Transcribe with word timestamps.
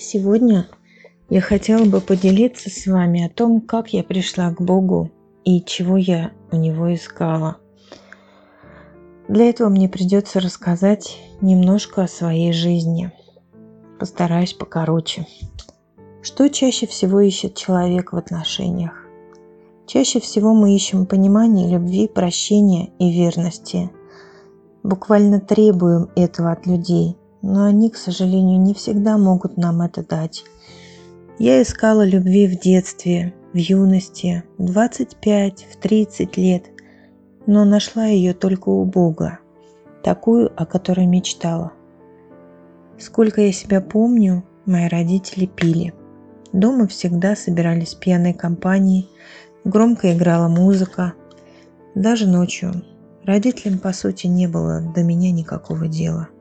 Сегодня 0.00 0.68
я 1.28 1.40
хотела 1.40 1.84
бы 1.84 2.00
поделиться 2.00 2.70
с 2.70 2.86
вами 2.86 3.26
о 3.26 3.28
том, 3.28 3.60
как 3.60 3.92
я 3.92 4.04
пришла 4.04 4.54
к 4.54 4.62
Богу 4.62 5.10
и 5.44 5.60
чего 5.60 5.96
я 5.96 6.30
у 6.52 6.56
Него 6.56 6.94
искала. 6.94 7.56
Для 9.26 9.50
этого 9.50 9.70
мне 9.70 9.88
придется 9.88 10.38
рассказать 10.38 11.18
немножко 11.40 12.04
о 12.04 12.08
своей 12.08 12.52
жизни. 12.52 13.10
Постараюсь 13.98 14.52
покороче. 14.52 15.26
Что 16.22 16.48
чаще 16.48 16.86
всего 16.86 17.18
ищет 17.18 17.56
человек 17.56 18.12
в 18.12 18.16
отношениях? 18.16 19.04
Чаще 19.88 20.20
всего 20.20 20.54
мы 20.54 20.76
ищем 20.76 21.06
понимание, 21.06 21.68
любви, 21.68 22.06
прощения 22.06 22.90
и 23.00 23.10
верности. 23.10 23.90
Буквально 24.84 25.40
требуем 25.40 26.08
этого 26.14 26.52
от 26.52 26.68
людей– 26.68 27.16
но 27.42 27.64
они, 27.64 27.90
к 27.90 27.96
сожалению, 27.96 28.60
не 28.60 28.74
всегда 28.74 29.18
могут 29.18 29.56
нам 29.56 29.82
это 29.82 30.04
дать. 30.04 30.44
Я 31.38 31.62
искала 31.62 32.04
любви 32.04 32.48
в 32.48 32.58
детстве, 32.58 33.34
в 33.52 33.56
юности, 33.56 34.44
в 34.58 34.64
25, 34.64 35.68
в 35.70 35.76
30 35.76 36.36
лет, 36.36 36.64
но 37.46 37.64
нашла 37.64 38.06
ее 38.06 38.34
только 38.34 38.68
у 38.68 38.84
Бога, 38.84 39.38
такую, 40.02 40.52
о 40.60 40.66
которой 40.66 41.06
мечтала. 41.06 41.72
Сколько 42.98 43.40
я 43.40 43.52
себя 43.52 43.80
помню, 43.80 44.44
мои 44.66 44.88
родители 44.88 45.46
пили. 45.46 45.94
Дома 46.52 46.88
всегда 46.88 47.36
собирались 47.36 47.94
пьяные 47.94 48.34
компании, 48.34 49.08
громко 49.64 50.12
играла 50.12 50.48
музыка. 50.48 51.14
Даже 51.94 52.26
ночью. 52.26 52.72
Родителям, 53.24 53.78
по 53.78 53.92
сути, 53.92 54.26
не 54.26 54.48
было 54.48 54.80
до 54.80 55.02
меня 55.02 55.30
никакого 55.30 55.86
дела– 55.86 56.28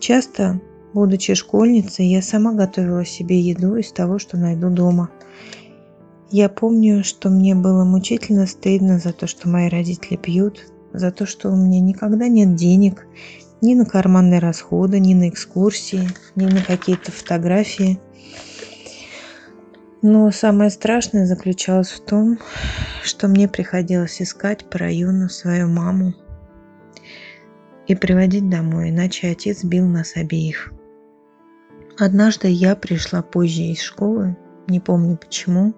Часто, 0.00 0.60
будучи 0.92 1.34
школьницей, 1.34 2.06
я 2.06 2.22
сама 2.22 2.52
готовила 2.52 3.04
себе 3.04 3.40
еду 3.40 3.76
из 3.76 3.92
того, 3.92 4.18
что 4.18 4.36
найду 4.36 4.70
дома. 4.70 5.10
Я 6.30 6.48
помню, 6.48 7.04
что 7.04 7.30
мне 7.30 7.54
было 7.54 7.84
мучительно 7.84 8.46
стыдно 8.46 8.98
за 8.98 9.12
то, 9.12 9.26
что 9.26 9.48
мои 9.48 9.68
родители 9.68 10.16
пьют, 10.16 10.66
за 10.92 11.12
то, 11.12 11.26
что 11.26 11.50
у 11.50 11.56
меня 11.56 11.80
никогда 11.80 12.28
нет 12.28 12.54
денег 12.56 13.06
ни 13.60 13.74
на 13.74 13.84
карманные 13.84 14.40
расходы, 14.40 15.00
ни 15.00 15.14
на 15.14 15.28
экскурсии, 15.28 16.08
ни 16.34 16.46
на 16.46 16.62
какие-то 16.62 17.10
фотографии. 17.10 17.98
Но 20.02 20.30
самое 20.30 20.70
страшное 20.70 21.26
заключалось 21.26 21.90
в 21.90 22.04
том, 22.04 22.38
что 23.02 23.28
мне 23.28 23.48
приходилось 23.48 24.20
искать 24.20 24.68
по 24.68 24.78
району 24.78 25.28
свою 25.28 25.68
маму, 25.68 26.14
и 27.86 27.94
приводить 27.94 28.48
домой, 28.48 28.90
иначе 28.90 29.28
отец 29.30 29.64
бил 29.64 29.86
нас 29.86 30.16
обеих. 30.16 30.72
Однажды 31.98 32.48
я 32.48 32.76
пришла 32.76 33.22
позже 33.22 33.62
из 33.62 33.80
школы, 33.80 34.36
не 34.68 34.80
помню 34.80 35.16
почему, 35.16 35.74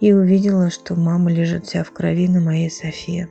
и 0.00 0.12
увидела, 0.12 0.70
что 0.70 0.96
мама 0.96 1.32
лежит 1.32 1.66
вся 1.66 1.82
в 1.82 1.92
крови 1.92 2.28
на 2.28 2.40
моей 2.40 2.70
Софе. 2.70 3.28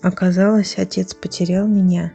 Оказалось, 0.00 0.78
отец 0.78 1.14
потерял 1.14 1.66
меня 1.68 2.12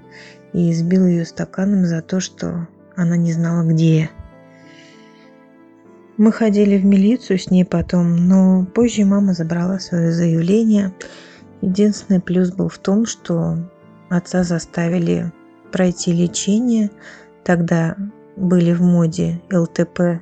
и 0.53 0.71
избил 0.71 1.05
ее 1.05 1.25
стаканом 1.25 1.85
за 1.85 2.01
то, 2.01 2.19
что 2.19 2.67
она 2.95 3.15
не 3.15 3.33
знала, 3.33 3.63
где 3.63 3.99
я. 3.99 4.09
Мы 6.17 6.31
ходили 6.31 6.77
в 6.77 6.85
милицию 6.85 7.37
с 7.37 7.51
ней 7.51 7.63
потом, 7.63 8.15
но 8.27 8.65
позже 8.65 9.05
мама 9.05 9.33
забрала 9.33 9.79
свое 9.79 10.11
заявление. 10.11 10.91
Единственный 11.61 12.19
плюс 12.19 12.51
был 12.51 12.69
в 12.69 12.79
том, 12.79 13.05
что 13.05 13.57
Отца 14.09 14.43
заставили 14.43 15.31
пройти 15.71 16.13
лечение. 16.13 16.91
Тогда 17.43 17.95
были 18.35 18.73
в 18.73 18.81
моде 18.81 19.41
ЛТП, 19.51 20.21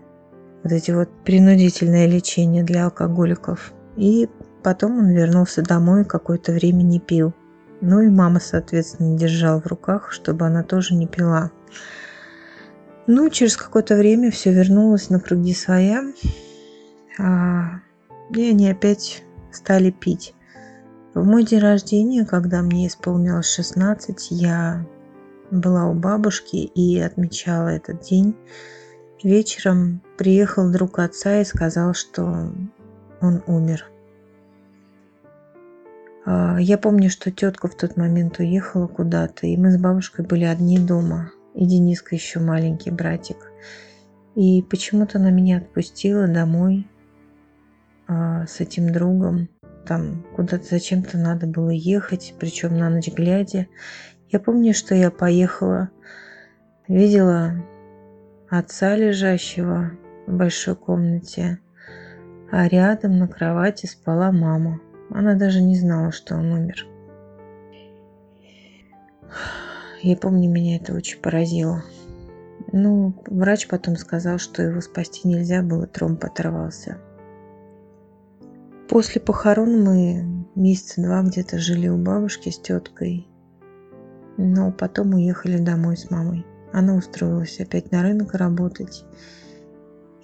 вот 0.64 0.72
эти 0.72 0.92
вот 0.92 1.10
принудительное 1.24 2.08
лечение 2.08 2.64
для 2.64 2.86
алкоголиков. 2.86 3.74
И 3.96 4.30
потом 4.64 4.98
он 4.98 5.10
вернулся 5.10 5.62
домой 5.62 6.02
и 6.02 6.06
какое-то 6.06 6.52
время 6.52 6.84
не 6.84 7.00
пил. 7.00 7.34
Ну 7.82 8.02
и 8.02 8.10
мама, 8.10 8.40
соответственно, 8.40 9.18
держала 9.18 9.62
в 9.62 9.68
руках, 9.68 10.12
чтобы 10.12 10.46
она 10.46 10.64
тоже 10.64 10.96
не 10.96 11.08
пила. 11.08 11.52
Ну, 13.08 13.30
через 13.30 13.58
какое-то 13.58 13.96
время 13.96 14.32
все 14.32 14.52
вернулось 14.52 15.10
на 15.10 15.20
круги 15.20 15.54
своя. 15.54 16.04
А, 17.20 17.82
и 18.34 18.50
они 18.50 18.70
опять 18.70 19.24
стали 19.52 19.92
пить. 19.92 20.35
В 21.16 21.24
мой 21.24 21.46
день 21.46 21.62
рождения, 21.62 22.26
когда 22.26 22.62
мне 22.62 22.88
исполнилось 22.88 23.50
16, 23.50 24.32
я 24.32 24.86
была 25.50 25.86
у 25.88 25.94
бабушки 25.94 26.58
и 26.58 27.00
отмечала 27.00 27.70
этот 27.70 28.02
день. 28.02 28.36
Вечером 29.24 30.02
приехал 30.18 30.70
друг 30.70 31.00
отца 31.00 31.40
и 31.40 31.46
сказал, 31.46 31.94
что 31.94 32.52
он 33.22 33.42
умер. 33.48 33.86
А, 36.26 36.58
я 36.60 36.78
помню, 36.78 37.10
что 37.10 37.32
тетка 37.32 37.70
в 37.70 37.76
тот 37.76 37.96
момент 37.96 38.40
уехала 38.40 38.88
куда-то, 38.88 39.48
и 39.48 39.56
мы 39.56 39.72
с 39.72 39.80
бабушкой 39.80 40.26
были 40.26 40.44
одни 40.44 40.80
дома. 40.80 41.32
И 41.54 41.66
Дениска 41.66 42.14
еще 42.14 42.42
маленький 42.42 42.92
братик. 42.92 43.38
И 44.36 44.62
почему-то 44.64 45.18
она 45.18 45.30
меня 45.30 45.60
отпустила 45.60 46.28
домой 46.28 46.90
а, 48.06 48.46
с 48.48 48.60
этим 48.60 48.92
другом 48.92 49.48
там 49.86 50.26
куда-то 50.36 50.66
зачем-то 50.66 51.18
надо 51.18 51.48
было 51.48 51.70
ехать, 51.70 52.34
причем 52.40 52.78
на 52.78 52.90
ночь 52.90 53.10
глядя. 53.10 53.68
Я 54.30 54.40
помню, 54.40 54.74
что 54.74 54.96
я 54.96 55.12
поехала, 55.12 55.90
видела 56.88 57.54
отца 58.50 58.96
лежащего 58.96 59.92
в 60.28 60.34
большой 60.34 60.76
комнате, 60.76 61.60
а 62.52 62.68
рядом 62.68 63.18
на 63.18 63.28
кровати 63.28 63.86
спала 63.86 64.32
мама. 64.32 64.80
Она 65.10 65.36
даже 65.36 65.62
не 65.62 65.76
знала, 65.76 66.12
что 66.12 66.36
он 66.36 66.52
умер. 66.52 66.88
Я 70.02 70.18
помню, 70.18 70.50
меня 70.50 70.78
это 70.78 70.94
очень 70.94 71.20
поразило. 71.20 71.84
Ну, 72.72 73.14
врач 73.28 73.68
потом 73.68 73.96
сказал, 73.96 74.38
что 74.38 74.62
его 74.62 74.82
спасти 74.82 75.28
нельзя 75.28 75.62
было, 75.62 75.88
тромб 75.88 76.24
оторвался. 76.24 76.98
После 78.90 79.20
похорон 79.20 79.84
мы 79.84 80.46
месяца 80.56 81.02
два 81.02 81.24
где-то 81.24 81.58
жили 81.58 81.88
у 81.88 81.98
бабушки 81.98 82.50
с 82.50 82.60
теткой, 82.60 83.28
но 84.38 84.72
потом 84.72 85.16
уехали 85.16 85.58
домой 85.58 85.98
с 85.98 86.12
мамой. 86.12 86.46
Она 86.72 86.96
устроилась 86.96 87.60
опять 87.60 87.92
на 87.92 88.04
рынок 88.04 88.34
работать 88.34 89.06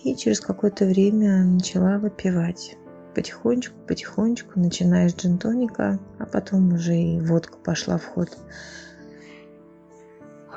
и 0.03 0.15
через 0.15 0.39
какое-то 0.39 0.85
время 0.85 1.43
начала 1.43 1.97
выпивать. 1.97 2.77
Потихонечку, 3.15 3.75
потихонечку, 3.87 4.59
начиная 4.59 5.09
с 5.09 5.15
джинтоника, 5.15 5.99
а 6.17 6.25
потом 6.25 6.73
уже 6.73 6.95
и 6.95 7.19
водка 7.19 7.57
пошла 7.57 7.97
в 7.97 8.05
ход. 8.05 8.29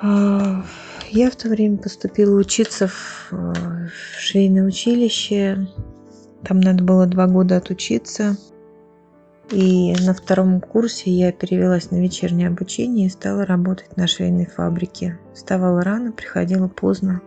А, 0.01 0.65
я 1.11 1.31
в 1.31 1.37
то 1.37 1.49
время 1.49 1.79
поступила 1.79 2.39
учиться 2.39 2.89
в 2.89 3.89
швейное 4.19 4.65
училище, 4.65 5.67
там 6.47 6.61
надо 6.61 6.85
было 6.85 7.07
два 7.07 7.27
года 7.27 7.57
отучиться. 7.57 8.37
И 9.51 9.95
на 10.01 10.15
втором 10.15 10.61
курсе 10.61 11.11
я 11.11 11.31
перевелась 11.31 11.91
на 11.91 12.01
вечернее 12.01 12.49
обучение 12.49 13.07
и 13.07 13.11
стала 13.11 13.45
работать 13.45 13.97
на 13.97 14.07
швейной 14.07 14.47
фабрике. 14.47 15.19
Вставала 15.35 15.83
рано, 15.83 16.13
приходила 16.13 16.69
поздно. 16.69 17.21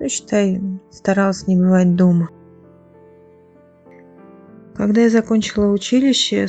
Ну, 0.00 0.08
считай, 0.08 0.60
старалась 0.90 1.46
не 1.46 1.56
бывать 1.56 1.94
дома. 1.94 2.30
Когда 4.74 5.02
я 5.02 5.10
закончила 5.10 5.70
училище, 5.70 6.48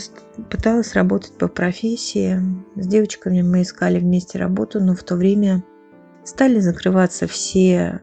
пыталась 0.49 0.93
работать 0.93 1.33
по 1.33 1.47
профессии. 1.47 2.39
С 2.75 2.87
девочками 2.87 3.41
мы 3.43 3.61
искали 3.61 3.99
вместе 3.99 4.39
работу, 4.39 4.79
но 4.79 4.95
в 4.95 5.03
то 5.03 5.15
время 5.15 5.63
стали 6.23 6.59
закрываться 6.59 7.27
все 7.27 8.01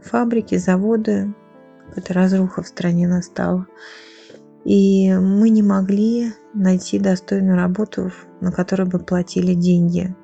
фабрики, 0.00 0.56
заводы, 0.56 1.34
какая-то 1.88 2.14
разруха 2.14 2.62
в 2.62 2.68
стране 2.68 3.08
настала. 3.08 3.66
И 4.64 5.12
мы 5.12 5.48
не 5.50 5.62
могли 5.62 6.32
найти 6.52 6.98
достойную 6.98 7.56
работу, 7.56 8.10
на 8.40 8.50
которой 8.50 8.86
бы 8.86 8.98
платили 8.98 9.54
деньги. 9.54 10.14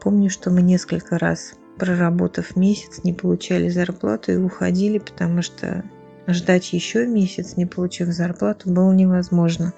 Помню, 0.00 0.30
что 0.30 0.50
мы 0.50 0.62
несколько 0.62 1.18
раз, 1.18 1.54
проработав 1.78 2.56
месяц, 2.56 3.02
не 3.02 3.12
получали 3.12 3.68
зарплату 3.68 4.32
и 4.32 4.36
уходили, 4.36 4.98
потому 4.98 5.42
что 5.42 5.84
ждать 6.26 6.72
еще 6.72 7.06
месяц, 7.06 7.56
не 7.56 7.66
получив 7.66 8.08
зарплату, 8.08 8.70
было 8.70 8.92
невозможно. 8.92 9.72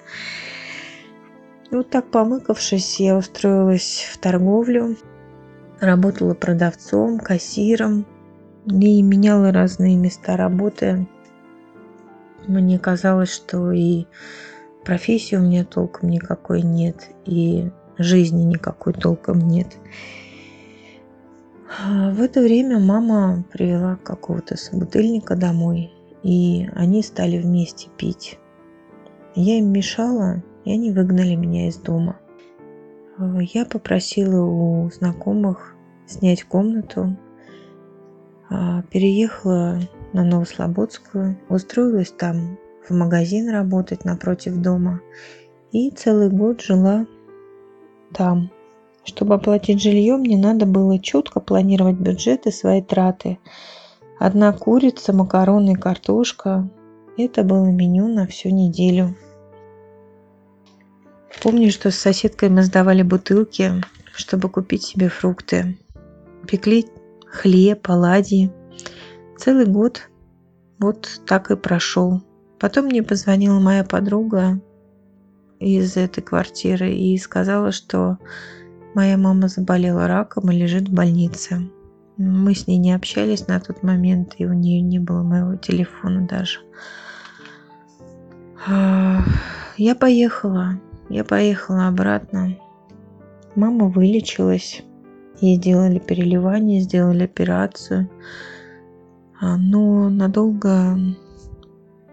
И 1.71 1.75
вот 1.75 1.89
так 1.89 2.11
помыкавшись, 2.11 2.99
я 2.99 3.17
устроилась 3.17 4.07
в 4.11 4.17
торговлю, 4.17 4.97
работала 5.79 6.33
продавцом, 6.33 7.19
кассиром, 7.19 8.05
и 8.67 9.01
меняла 9.01 9.51
разные 9.51 9.95
места 9.95 10.37
работы. 10.37 11.07
Мне 12.47 12.79
казалось, 12.79 13.31
что 13.31 13.71
и 13.71 14.05
профессии 14.83 15.35
у 15.35 15.41
меня 15.41 15.65
толком 15.65 16.09
никакой 16.09 16.61
нет, 16.61 17.09
и 17.25 17.71
жизни 17.97 18.43
никакой 18.43 18.93
толком 18.93 19.39
нет. 19.39 19.77
А, 21.83 22.11
в 22.11 22.21
это 22.21 22.41
время 22.41 22.79
мама 22.79 23.43
привела 23.51 23.97
какого-то 23.97 24.57
собутыльника 24.57 25.35
домой, 25.35 25.91
и 26.23 26.69
они 26.75 27.01
стали 27.01 27.37
вместе 27.37 27.89
пить. 27.97 28.39
Я 29.33 29.57
им 29.59 29.71
мешала, 29.71 30.43
и 30.63 30.71
они 30.71 30.91
выгнали 30.91 31.35
меня 31.35 31.67
из 31.67 31.77
дома. 31.77 32.17
А, 33.17 33.39
я 33.41 33.65
попросила 33.65 34.45
у 34.45 34.89
знакомых 34.91 35.75
снять 36.05 36.43
комнату, 36.43 37.17
переехала 38.91 39.79
на 40.13 40.23
Новослободскую, 40.23 41.37
устроилась 41.49 42.11
там 42.11 42.57
в 42.87 42.93
магазин 42.93 43.49
работать 43.49 44.05
напротив 44.05 44.57
дома 44.57 45.01
и 45.71 45.89
целый 45.91 46.29
год 46.29 46.61
жила 46.61 47.05
там. 48.13 48.51
Чтобы 49.03 49.35
оплатить 49.35 49.81
жилье, 49.81 50.17
мне 50.17 50.37
надо 50.37 50.65
было 50.65 50.97
четко 50.99 51.39
планировать 51.39 51.97
бюджет 51.97 52.47
и 52.47 52.51
свои 52.51 52.81
траты. 52.81 53.37
Одна 54.19 54.51
курица, 54.51 55.13
макароны 55.13 55.73
и 55.73 55.75
картошка– 55.75 56.69
это 57.17 57.43
было 57.43 57.65
меню 57.65 58.07
на 58.07 58.25
всю 58.25 58.49
неделю. 58.49 59.15
Помню, 61.43 61.69
что 61.71 61.91
с 61.91 61.95
соседкой 61.95 62.49
мы 62.49 62.63
сдавали 62.63 63.03
бутылки, 63.03 63.73
чтобы 64.13 64.49
купить 64.49 64.83
себе 64.83 65.09
фрукты. 65.09 65.77
Пекли 66.47 66.87
хлеб, 67.27 67.89
оладьи. 67.89 68.51
Целый 69.37 69.65
год 69.65 70.09
вот 70.79 71.21
так 71.25 71.51
и 71.51 71.55
прошел. 71.55 72.21
Потом 72.59 72.85
мне 72.85 73.03
позвонила 73.03 73.59
моя 73.59 73.83
подруга 73.83 74.61
из 75.59 75.97
этой 75.97 76.21
квартиры 76.21 76.93
и 76.93 77.17
сказала, 77.17 77.71
что 77.71 78.17
моя 78.93 79.17
мама 79.17 79.47
заболела 79.47 80.07
раком 80.07 80.51
и 80.51 80.55
лежит 80.55 80.89
в 80.89 80.93
больнице. 80.93 81.69
Мы 82.17 82.55
с 82.55 82.65
ней 82.65 82.77
не 82.77 82.93
общались 82.93 83.47
на 83.47 83.59
тот 83.59 83.83
момент, 83.83 84.35
и 84.37 84.45
у 84.45 84.53
нее 84.53 84.81
не 84.81 84.99
было 84.99 85.21
моего 85.21 85.55
телефона 85.55 86.25
даже. 86.25 86.59
А, 88.67 89.21
я 89.77 89.95
поехала, 89.95 90.79
я 91.09 91.25
поехала 91.25 91.87
обратно. 91.87 92.55
Мама 93.55 93.89
вылечилась. 93.89 94.81
Ей 95.41 95.57
сделали 95.57 95.99
переливание, 95.99 96.81
сделали 96.81 97.23
операцию. 97.23 98.09
А, 99.39 99.57
но 99.57 100.09
надолго 100.09 100.97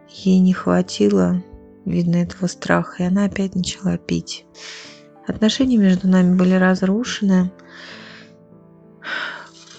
ей 0.09 0.41
не 0.41 0.53
хватило, 0.53 1.43
видно, 1.85 2.17
этого 2.17 2.47
страха, 2.47 3.03
и 3.03 3.07
она 3.07 3.25
опять 3.25 3.55
начала 3.55 3.97
пить. 3.97 4.45
Отношения 5.27 5.77
между 5.77 6.09
нами 6.09 6.37
были 6.37 6.55
разрушены. 6.55 7.53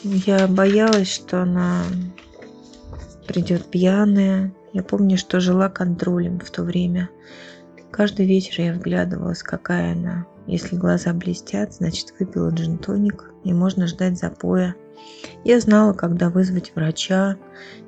Я 0.04 0.48
боялась, 0.48 1.14
что 1.14 1.44
она 1.44 1.84
придет 3.28 3.66
пьяная. 3.66 4.54
Я 4.72 4.84
помню, 4.84 5.18
что 5.18 5.40
жила 5.40 5.70
контролем 5.70 6.40
в 6.40 6.50
то 6.50 6.64
время. 6.64 7.10
Каждый 7.92 8.26
вечер 8.26 8.62
я 8.62 8.74
вглядывалась, 8.74 9.44
какая 9.44 9.94
она. 9.94 10.26
Если 10.46 10.76
глаза 10.76 11.14
блестят, 11.14 11.74
значит 11.74 12.14
выпила 12.20 12.50
джин-тоник, 12.50 13.32
и 13.44 13.54
можно 13.54 13.88
ждать 13.88 14.18
запоя. 14.18 14.76
Я 15.44 15.60
знала, 15.60 15.94
когда 15.94 16.30
вызвать 16.30 16.74
врача, 16.76 17.38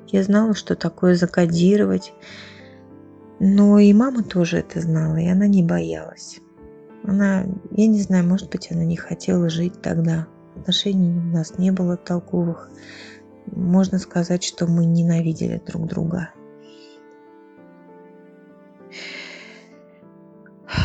я 0.08 0.22
знала, 0.22 0.54
что 0.54 0.74
такое 0.74 1.14
закодировать. 1.14 2.12
Но 3.38 3.78
и 3.78 3.92
мама 3.92 4.22
тоже 4.22 4.58
это 4.58 4.80
знала, 4.80 5.16
и 5.16 5.28
она 5.28 5.46
не 5.46 5.62
боялась. 5.62 6.40
Она, 7.04 7.44
я 7.70 7.86
не 7.86 8.00
знаю, 8.00 8.26
может 8.26 8.50
быть, 8.50 8.72
она 8.72 8.84
не 8.84 8.96
хотела 8.96 9.48
жить 9.48 9.80
тогда. 9.82 10.26
Отношений 10.56 11.10
у 11.10 11.36
нас 11.36 11.58
не 11.58 11.70
было 11.70 11.96
толковых. 11.96 12.70
Можно 13.46 13.98
сказать, 13.98 14.42
что 14.42 14.66
мы 14.66 14.86
ненавидели 14.86 15.62
друг 15.64 15.86
друга. 15.86 16.30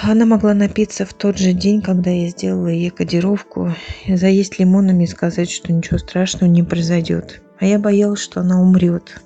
Она 0.04 0.26
могла 0.26 0.56
напиться 0.56 1.06
в 1.06 1.14
тот 1.14 1.38
же 1.38 1.54
день, 1.54 1.82
когда 1.82 2.10
я 2.10 2.30
сделала 2.30 2.68
ей 2.68 2.90
кодировку, 2.90 3.76
заесть 4.08 4.58
лимонами 4.58 5.04
и 5.04 5.08
сказать, 5.08 5.52
что 5.52 5.72
ничего 5.72 6.00
страшного 6.00 6.50
не 6.50 6.64
произойдет. 6.64 7.42
А 7.60 7.66
я 7.66 7.78
боялась, 7.78 8.20
что 8.20 8.40
она 8.40 8.60
умрет. 8.60 9.22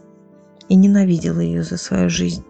И 0.68 0.76
ненавидела 0.76 1.40
ее 1.40 1.64
за 1.64 1.78
свою 1.78 2.10
жизнь. 2.10 2.44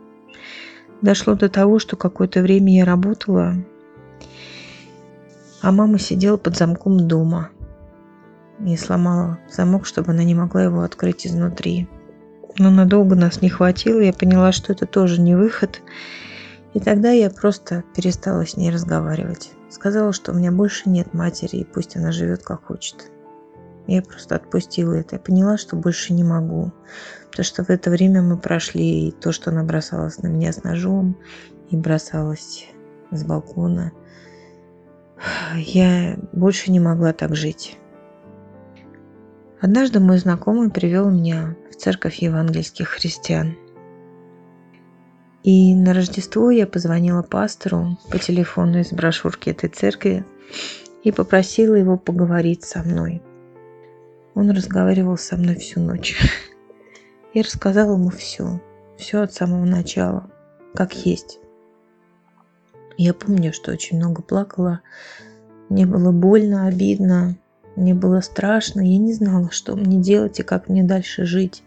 Дошло 1.04 1.36
до 1.36 1.50
того, 1.50 1.77
что 1.77 1.98
какое-то 1.98 2.42
время 2.42 2.75
я 2.75 2.86
работала, 2.86 3.56
а 5.62 5.72
мама 5.72 6.00
сидела 6.00 6.38
под 6.38 6.57
замком 6.57 7.07
дома 7.07 7.50
и 8.66 8.75
сломала 8.77 9.38
замок, 9.51 9.86
чтобы 9.86 10.12
она 10.12 10.24
не 10.24 10.33
могла 10.33 10.63
его 10.63 10.81
открыть 10.81 11.27
изнутри. 11.27 11.88
Но 12.57 12.72
надолго 12.72 13.16
нас 13.16 13.42
не 13.42 13.50
хватило, 13.50 14.00
я 14.00 14.13
поняла, 14.13 14.51
что 14.51 14.74
это 14.74 14.88
тоже 14.88 15.22
не 15.22 15.36
выход, 15.36 15.81
и 16.75 16.80
тогда 16.81 17.12
я 17.12 17.30
просто 17.30 17.86
перестала 17.95 18.45
с 18.45 18.57
ней 18.57 18.69
разговаривать. 18.69 19.54
Сказала, 19.69 20.12
что 20.12 20.33
у 20.33 20.36
меня 20.36 20.51
больше 20.51 20.89
нет 20.89 21.13
матери, 21.13 21.56
и 21.56 21.63
пусть 21.63 21.95
она 21.95 22.12
живет 22.12 22.44
как 22.44 22.66
хочет. 22.66 23.12
Я 23.88 24.01
просто 24.01 24.36
отпустила 24.36 24.92
это. 24.94 25.16
Я 25.16 25.19
поняла, 25.22 25.57
что 25.57 25.77
больше 25.77 26.12
не 26.12 26.25
могу. 26.25 26.74
Потому 27.30 27.45
что 27.45 27.63
в 27.63 27.69
это 27.69 27.89
время 27.89 28.22
мы 28.22 28.38
прошли 28.38 29.07
и 29.07 29.12
то, 29.13 29.31
что 29.31 29.51
она 29.51 29.63
бросалась 29.63 30.18
на 30.18 30.27
меня 30.27 30.51
с 30.51 30.63
ножом, 30.63 31.18
и 31.69 31.77
бросалась 31.77 32.68
с 33.10 33.24
балкона. 33.24 33.94
Я 35.56 36.18
больше 36.33 36.72
не 36.72 36.81
могла 36.81 37.13
так 37.13 37.38
жить. 37.38 37.77
Однажды 39.62 40.01
мой 40.01 40.18
знакомый 40.18 40.69
привел 40.69 41.10
меня 41.10 41.56
в 41.72 41.75
церковь 41.77 42.16
евангельских 42.16 42.89
христиан– 42.89 43.56
и 45.45 45.75
на 45.75 45.94
Рождество 45.94 46.50
я 46.50 46.65
позвонила 46.65 47.21
пастору 47.21 48.00
по 48.09 48.18
телефону 48.18 48.80
из 48.80 48.92
брошюрки 48.92 49.51
этой 49.51 49.69
церкви 49.69 50.25
и 51.03 51.12
попросила 51.12 51.75
его 51.75 51.97
поговорить 51.97 52.63
со 52.63 52.81
мной. 52.81 53.21
Он 54.33 54.50
разговаривал 54.50 55.19
со 55.19 55.38
мной 55.38 55.56
всю 55.57 55.81
ночь. 55.81 56.18
Я 57.36 57.44
рассказала 57.44 57.94
ему 57.94 58.09
все, 58.09 58.59
все 58.97 59.21
от 59.21 59.33
самого 59.33 59.65
начала, 59.65 60.31
как 60.74 60.94
есть. 61.06 61.38
Я 62.98 63.13
помню, 63.13 63.53
что 63.53 63.71
очень 63.71 63.98
много 63.98 64.24
плакала. 64.24 64.80
Мне 65.69 65.86
было 65.86 66.12
больно, 66.12 66.65
обидно, 66.65 67.38
мне 67.75 67.94
было 67.94 68.21
страшно. 68.21 68.81
Я 68.81 68.98
не 68.98 69.13
знала, 69.13 69.51
что 69.51 69.75
мне 69.75 70.01
делать 70.01 70.39
и 70.39 70.44
как 70.44 70.69
мне 70.69 70.81
дальше 70.81 71.24
жить. 71.25 71.62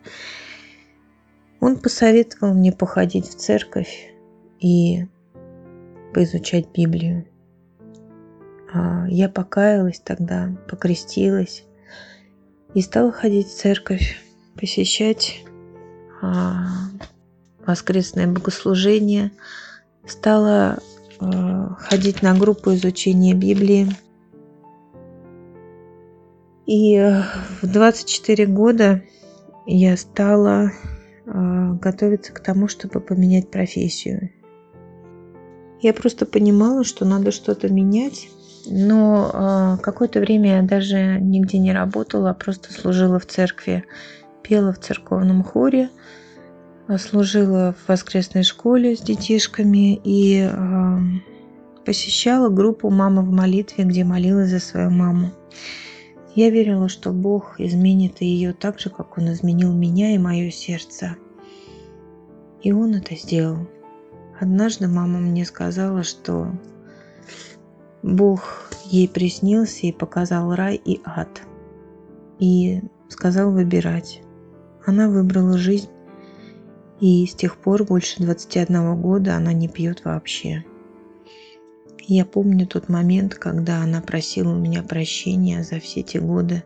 Он 1.61 1.77
посоветовал 1.77 2.55
мне 2.55 2.73
походить 2.73 3.29
в 3.29 3.35
церковь 3.35 4.13
и 4.61 5.07
поизучать 6.15 6.69
Библию. 6.73 7.27
А 8.73 9.07
я 9.09 9.29
покаялась 9.29 10.01
тогда, 10.01 10.57
покрестилась 10.69 11.65
и 12.75 12.81
стала 12.81 13.11
ходить 13.11 13.49
в 13.49 13.57
церковь, 13.57 14.23
посещать 14.55 15.43
а, 16.21 16.67
воскресное 17.65 18.27
богослужение, 18.27 19.33
стала 20.07 20.79
а, 21.19 21.75
ходить 21.75 22.23
на 22.23 22.37
группу 22.37 22.75
изучения 22.75 23.35
Библии. 23.35 23.89
И 26.67 26.99
в 27.63 27.67
24 27.67 28.47
года 28.47 29.03
я 29.67 29.97
стала 29.97 30.73
готовиться 31.29 32.33
к 32.33 32.41
тому, 32.41 32.69
чтобы 32.69 33.01
поменять 33.01 33.51
профессию. 33.51 34.31
Я 35.81 35.93
просто 35.93 36.27
понимала, 36.27 36.85
что 36.85 37.05
надо 37.05 37.31
что-то 37.31 37.69
менять, 37.69 38.29
но 38.67 39.31
а, 39.33 39.77
какое-то 39.79 40.21
время 40.21 40.57
я 40.57 40.63
даже 40.63 41.19
нигде 41.21 41.59
не 41.59 41.73
работала, 41.73 42.31
а 42.31 42.35
просто 42.35 42.73
служила 42.73 43.19
в 43.19 43.27
церкви, 43.27 43.85
пела 44.43 44.73
в 44.73 44.81
церковном 44.81 45.45
хоре, 45.45 45.91
служила 46.99 47.75
в 47.75 47.89
воскресной 47.89 48.43
школе 48.43 48.97
с 48.97 49.01
детишками 49.01 50.01
и 50.03 50.51
посещала 51.85 52.49
группу 52.49 52.91
«Мама 52.91 53.23
в 53.23 53.31
молитве», 53.31 53.85
где 53.85 54.05
молилась 54.05 54.51
за 54.51 54.61
свою 54.61 54.91
маму. 54.91 55.31
Я 56.39 56.51
верила, 56.51 56.89
что 56.89 57.11
Бог 57.11 57.59
изменит 57.59 58.21
ее 58.21 58.53
так 58.53 58.79
же, 58.79 58.91
как 58.91 59.19
Он 59.19 59.33
изменил 59.33 59.73
меня 59.73 60.15
и 60.15 60.19
мое 60.19 60.53
сердце. 60.53 61.17
И 62.63 62.71
Он 62.71 62.95
это 62.95 63.17
сделал. 63.17 63.67
Однажды 64.39 64.87
мама 64.87 65.19
мне 65.19 65.45
сказала, 65.45 66.05
что 66.05 66.53
Бог 68.05 68.71
ей 68.85 69.09
приснился 69.09 69.89
и 69.89 69.93
показал 69.93 70.55
рай 70.55 70.77
и 70.77 71.01
ад. 71.05 71.43
И 72.39 72.83
сказал 73.09 73.51
выбирать. 73.51 74.23
Она 74.87 75.09
выбрала 75.09 75.59
жизнь, 75.59 75.91
и 77.01 77.27
с 77.27 77.35
тех 77.35 77.57
пор 77.57 77.83
больше 77.83 78.23
21 78.23 78.95
года 79.03 79.35
она 79.35 79.53
не 79.53 79.67
пьет 79.67 80.05
вообще. 80.05 80.65
Я 82.11 82.25
помню 82.25 82.67
тот 82.67 82.89
момент, 82.89 83.35
когда 83.35 83.83
она 83.83 84.01
просила 84.01 84.55
у 84.55 84.59
меня 84.59 84.83
прощения 84.83 85.63
за 85.63 85.79
все 85.79 86.03
те 86.03 86.21
годы. 86.21 86.65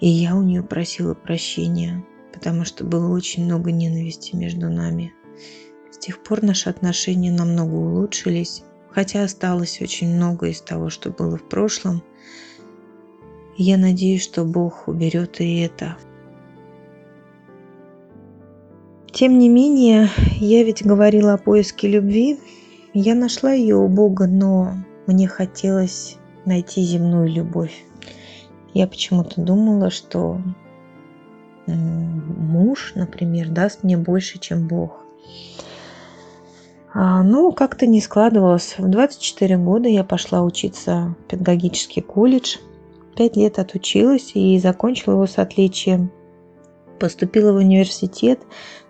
И 0.00 0.06
я 0.06 0.36
у 0.36 0.42
нее 0.42 0.62
просила 0.62 1.14
прощения, 1.14 2.04
потому 2.30 2.66
что 2.66 2.84
было 2.84 3.08
очень 3.08 3.46
много 3.46 3.72
ненависти 3.72 4.36
между 4.36 4.68
нами. 4.68 5.14
С 5.90 5.96
тех 5.96 6.22
пор 6.22 6.42
наши 6.42 6.68
отношения 6.68 7.32
намного 7.32 7.72
улучшились, 7.72 8.64
хотя 8.90 9.24
осталось 9.24 9.80
очень 9.80 10.14
много 10.14 10.48
из 10.48 10.60
того, 10.60 10.90
что 10.90 11.08
было 11.08 11.38
в 11.38 11.48
прошлом. 11.48 12.02
я 13.56 13.78
надеюсь, 13.78 14.22
что 14.22 14.44
Бог 14.44 14.88
уберет 14.88 15.40
и 15.40 15.60
это. 15.60 15.96
Тем 19.10 19.38
не 19.38 19.48
менее, 19.48 20.10
я 20.38 20.64
ведь 20.64 20.84
говорила 20.84 21.32
о 21.32 21.38
поиске 21.38 21.88
любви. 21.88 22.38
Я 22.96 23.16
нашла 23.16 23.50
ее 23.50 23.74
у 23.74 23.88
Бога, 23.88 24.28
но 24.28 24.74
мне 25.08 25.26
хотелось 25.26 26.16
найти 26.44 26.80
земную 26.82 27.28
любовь. 27.28 27.84
Я 28.72 28.86
почему-то 28.86 29.40
думала, 29.40 29.90
что 29.90 30.40
муж, 31.66 32.92
например, 32.94 33.48
даст 33.48 33.82
мне 33.82 33.96
больше, 33.96 34.38
чем 34.38 34.68
Бог. 34.68 35.04
А, 36.92 37.24
ну, 37.24 37.50
как-то 37.50 37.86
не 37.88 38.00
складывалось. 38.00 38.76
В 38.78 38.88
24 38.88 39.56
года 39.56 39.88
я 39.88 40.04
пошла 40.04 40.42
учиться 40.42 41.16
в 41.18 41.28
педагогический 41.28 42.00
колледж. 42.00 42.58
Пять 43.16 43.36
лет 43.36 43.58
отучилась 43.58 44.32
и 44.34 44.56
закончила 44.60 45.14
его 45.14 45.26
с 45.26 45.38
отличием. 45.38 46.12
Поступила 47.00 47.52
в 47.52 47.56
университет, 47.56 48.40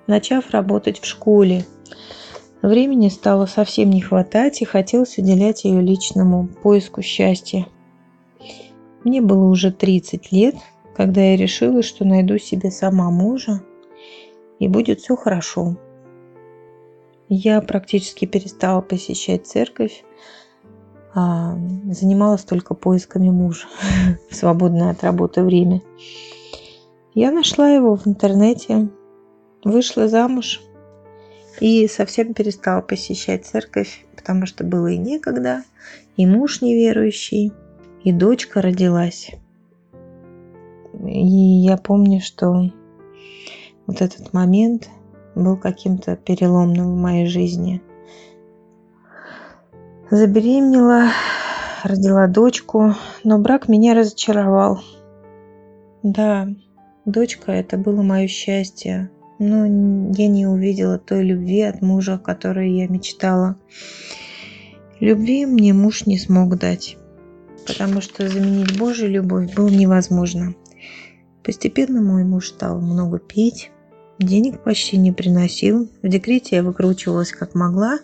начав 0.06 0.50
работать 0.50 1.00
в 1.00 1.06
школе. 1.06 1.64
Времени 2.64 3.10
стало 3.10 3.44
совсем 3.44 3.90
не 3.90 4.00
хватать 4.00 4.62
и 4.62 4.64
хотелось 4.64 5.18
уделять 5.18 5.64
ее 5.64 5.82
личному 5.82 6.48
поиску 6.62 7.02
счастья. 7.02 7.66
Мне 9.04 9.20
было 9.20 9.50
уже 9.50 9.70
30 9.70 10.32
лет, 10.32 10.54
когда 10.96 11.20
я 11.20 11.36
решила, 11.36 11.82
что 11.82 12.06
найду 12.06 12.38
себе 12.38 12.70
сама 12.70 13.10
мужа 13.10 13.62
и 14.60 14.66
будет 14.66 15.00
все 15.00 15.14
хорошо. 15.14 15.76
Я 17.28 17.60
практически 17.60 18.24
перестала 18.24 18.80
посещать 18.80 19.46
церковь, 19.46 20.02
а 21.14 21.58
занималась 21.90 22.44
только 22.44 22.72
поисками 22.72 23.28
мужа 23.28 23.66
в 24.30 24.34
свободное 24.34 24.90
от 24.90 25.04
работы 25.04 25.42
время. 25.42 25.82
Я 27.12 27.30
нашла 27.30 27.68
его 27.68 27.94
в 27.94 28.06
интернете, 28.06 28.88
вышла 29.64 30.08
замуж 30.08 30.62
и 31.60 31.86
совсем 31.88 32.34
перестала 32.34 32.80
посещать 32.80 33.46
церковь, 33.46 34.04
потому 34.16 34.46
что 34.46 34.64
было 34.64 34.88
и 34.88 34.96
некогда, 34.96 35.62
и 36.16 36.26
муж 36.26 36.60
неверующий, 36.60 37.52
и 38.02 38.12
дочка 38.12 38.60
родилась. 38.60 39.30
И 41.04 41.28
я 41.28 41.76
помню, 41.76 42.20
что 42.20 42.70
вот 43.86 44.00
этот 44.00 44.32
момент 44.32 44.88
был 45.34 45.56
каким-то 45.56 46.16
переломным 46.16 46.92
в 46.92 46.96
моей 46.96 47.26
жизни. 47.26 47.82
Забеременела, 50.10 51.08
родила 51.82 52.26
дочку, 52.28 52.94
но 53.24 53.38
брак 53.38 53.68
меня 53.68 53.94
разочаровал. 53.94 54.80
Да, 56.02 56.48
дочка 57.04 57.52
это 57.52 57.76
было 57.76 58.02
мое 58.02 58.28
счастье, 58.28 59.10
но 59.38 59.66
я 60.12 60.28
не 60.28 60.46
увидела 60.46 60.98
той 60.98 61.24
любви 61.24 61.62
от 61.62 61.82
мужа, 61.82 62.14
о 62.14 62.18
которой 62.18 62.72
я 62.72 62.88
мечтала. 62.88 63.56
Любви 65.00 65.46
мне 65.46 65.72
муж 65.72 66.06
не 66.06 66.18
смог 66.18 66.56
дать, 66.56 66.96
потому 67.66 68.00
что 68.00 68.28
заменить 68.28 68.78
Божью 68.78 69.10
любовь 69.10 69.52
было 69.54 69.68
невозможно. 69.68 70.54
Постепенно 71.42 72.00
мой 72.00 72.24
муж 72.24 72.48
стал 72.48 72.80
много 72.80 73.18
пить, 73.18 73.70
денег 74.18 74.60
почти 74.62 74.96
не 74.96 75.12
приносил. 75.12 75.88
В 76.02 76.08
декрете 76.08 76.56
я 76.56 76.62
выкручивалась 76.62 77.32
как 77.32 77.54
могла. 77.54 77.98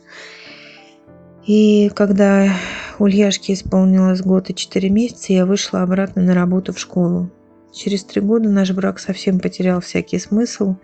И 1.47 1.91
когда 1.95 2.53
Ульяшке 2.99 3.55
исполнилось 3.55 4.21
год 4.21 4.51
и 4.51 4.55
четыре 4.55 4.91
месяца, 4.91 5.33
я 5.33 5.47
вышла 5.47 5.83
обратно 5.83 6.23
на 6.23 6.35
работу 6.35 6.73
в 6.73 6.79
школу. 6.79 7.31
Через 7.73 8.05
три 8.05 8.21
года 8.21 8.49
наш 8.49 8.73
брак 8.73 8.99
совсем 8.99 9.39
потерял 9.39 9.81
всякий 9.81 10.19
смысл, 10.19 10.77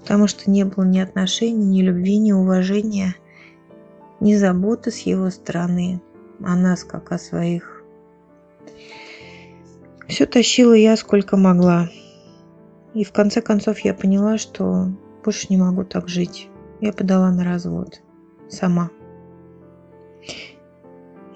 потому 0.00 0.26
что 0.26 0.50
не 0.50 0.64
было 0.64 0.84
ни 0.84 0.98
отношений, 0.98 1.64
ни 1.64 1.82
любви, 1.82 2.18
ни 2.18 2.32
уважения, 2.32 3.14
ни 4.20 4.34
заботы 4.34 4.90
с 4.90 5.00
его 5.00 5.30
стороны 5.30 6.00
о 6.42 6.56
нас, 6.56 6.84
как 6.84 7.12
о 7.12 7.18
своих. 7.18 7.82
Все 10.08 10.26
тащила 10.26 10.74
я 10.74 10.96
сколько 10.96 11.36
могла. 11.36 11.88
И 12.94 13.04
в 13.04 13.12
конце 13.12 13.42
концов 13.42 13.80
я 13.80 13.94
поняла, 13.94 14.38
что 14.38 14.88
больше 15.24 15.46
не 15.50 15.56
могу 15.56 15.84
так 15.84 16.08
жить. 16.08 16.48
Я 16.80 16.92
подала 16.92 17.30
на 17.30 17.44
развод. 17.44 18.00
Сама. 18.48 18.90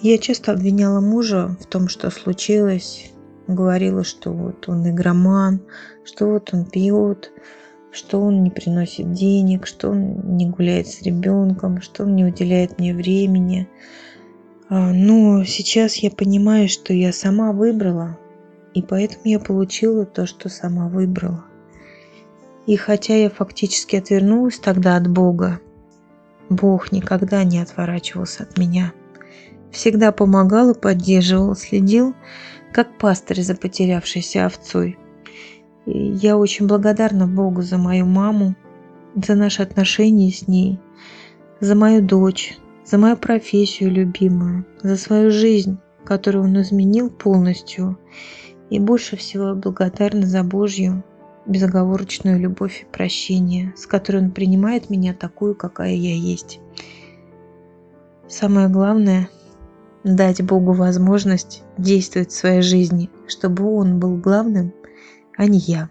Я 0.00 0.18
часто 0.18 0.52
обвиняла 0.52 1.00
мужа 1.00 1.56
в 1.60 1.66
том, 1.66 1.88
что 1.88 2.10
случилось. 2.10 3.12
Говорила, 3.48 4.04
что 4.04 4.30
вот 4.30 4.68
он 4.68 4.88
игроман, 4.88 5.62
что 6.04 6.26
вот 6.26 6.50
он 6.52 6.66
пьет, 6.66 7.32
что 7.90 8.20
он 8.20 8.42
не 8.42 8.50
приносит 8.50 9.12
денег, 9.12 9.66
что 9.66 9.90
он 9.90 10.36
не 10.36 10.48
гуляет 10.48 10.86
с 10.86 11.02
ребенком, 11.02 11.80
что 11.80 12.04
он 12.04 12.14
не 12.14 12.24
уделяет 12.24 12.78
мне 12.78 12.94
времени. 12.94 13.68
А, 14.68 14.92
но 14.92 15.44
сейчас 15.44 15.96
я 15.96 16.10
понимаю, 16.10 16.68
что 16.68 16.92
я 16.92 17.12
сама 17.12 17.52
выбрала, 17.52 18.18
и 18.74 18.82
поэтому 18.82 19.22
я 19.24 19.40
получила 19.40 20.04
то, 20.04 20.26
что 20.26 20.48
сама 20.48 20.88
выбрала. 20.88 21.44
И 22.66 22.76
хотя 22.76 23.16
я 23.16 23.30
фактически 23.30 23.96
отвернулась 23.96 24.58
тогда 24.58 24.96
от 24.96 25.08
Бога, 25.08 25.60
Бог 26.50 26.92
никогда 26.92 27.44
не 27.44 27.60
отворачивался 27.60 28.42
от 28.42 28.58
меня. 28.58 28.92
Всегда 29.70 30.12
помогал 30.12 30.70
и 30.70 30.78
поддерживал, 30.78 31.54
следил, 31.56 32.14
как 32.72 32.98
пастырь 32.98 33.42
за 33.42 33.54
потерявшейся 33.54 34.46
овцой– 34.46 34.98
я 35.90 36.36
очень 36.36 36.66
благодарна 36.66 37.26
Богу 37.26 37.62
за 37.62 37.78
мою 37.78 38.04
маму, 38.04 38.54
за 39.14 39.34
наши 39.34 39.62
отношения 39.62 40.30
с 40.30 40.46
ней, 40.46 40.78
за 41.60 41.74
мою 41.74 42.02
дочь, 42.02 42.58
за 42.84 42.98
мою 42.98 43.16
профессию 43.16 43.90
любимую, 43.90 44.66
за 44.82 44.96
свою 44.96 45.30
жизнь, 45.30 45.78
которую 46.04 46.44
он 46.44 46.60
изменил 46.60 47.08
полностью. 47.08 47.98
И 48.68 48.78
больше 48.78 49.16
всего 49.16 49.54
благодарна 49.54 50.26
за 50.26 50.42
Божью 50.42 51.02
безоговорочную 51.46 52.38
любовь 52.38 52.82
и 52.82 52.92
прощение, 52.92 53.72
с 53.74 53.86
которой 53.86 54.24
он 54.24 54.30
принимает 54.30 54.90
меня 54.90 55.14
такую, 55.14 55.54
какая 55.54 55.94
я 55.94 56.14
есть. 56.14 56.60
Самое 58.28 58.68
главное– 58.68 59.30
дать 60.16 60.42
Богу 60.42 60.72
возможность 60.72 61.62
действовать 61.76 62.30
в 62.30 62.36
своей 62.36 62.62
жизни, 62.62 63.10
чтобы 63.26 63.70
Он 63.74 63.98
был 63.98 64.16
главным 64.16 64.72
а 65.38 65.46
не 65.46 65.58
я. 65.58 65.88